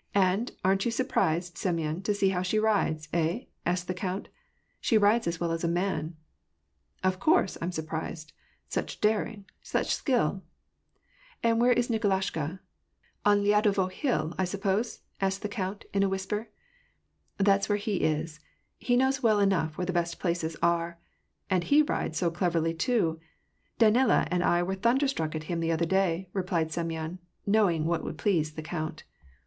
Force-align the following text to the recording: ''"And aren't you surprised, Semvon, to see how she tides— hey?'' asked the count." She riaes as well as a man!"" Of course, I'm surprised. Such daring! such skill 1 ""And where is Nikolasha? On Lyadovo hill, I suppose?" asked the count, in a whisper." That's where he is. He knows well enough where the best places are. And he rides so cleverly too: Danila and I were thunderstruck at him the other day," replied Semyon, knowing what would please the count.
''"And 0.32 0.52
aren't 0.64 0.86
you 0.86 0.90
surprised, 0.90 1.56
Semvon, 1.58 2.00
to 2.04 2.14
see 2.14 2.30
how 2.30 2.40
she 2.40 2.58
tides— 2.58 3.06
hey?'' 3.12 3.50
asked 3.66 3.86
the 3.86 3.92
count." 3.92 4.30
She 4.80 4.98
riaes 4.98 5.26
as 5.26 5.40
well 5.40 5.52
as 5.52 5.62
a 5.62 5.68
man!"" 5.68 6.16
Of 7.04 7.20
course, 7.20 7.58
I'm 7.60 7.70
surprised. 7.70 8.32
Such 8.70 8.98
daring! 9.02 9.44
such 9.62 9.94
skill 9.94 10.30
1 10.30 10.42
""And 11.42 11.60
where 11.60 11.72
is 11.74 11.90
Nikolasha? 11.90 12.60
On 13.26 13.42
Lyadovo 13.42 13.90
hill, 13.92 14.32
I 14.38 14.44
suppose?" 14.46 15.00
asked 15.20 15.42
the 15.42 15.50
count, 15.50 15.84
in 15.92 16.02
a 16.02 16.08
whisper." 16.08 16.48
That's 17.36 17.68
where 17.68 17.76
he 17.76 17.96
is. 17.96 18.40
He 18.78 18.96
knows 18.96 19.22
well 19.22 19.38
enough 19.38 19.76
where 19.76 19.84
the 19.84 19.92
best 19.92 20.18
places 20.18 20.56
are. 20.62 20.98
And 21.50 21.64
he 21.64 21.82
rides 21.82 22.16
so 22.16 22.30
cleverly 22.30 22.72
too: 22.72 23.20
Danila 23.78 24.26
and 24.30 24.42
I 24.42 24.62
were 24.62 24.76
thunderstruck 24.76 25.34
at 25.34 25.44
him 25.52 25.60
the 25.60 25.72
other 25.72 25.84
day," 25.84 26.30
replied 26.32 26.72
Semyon, 26.72 27.18
knowing 27.44 27.84
what 27.84 28.02
would 28.02 28.16
please 28.16 28.54
the 28.54 28.62
count. 28.62 29.04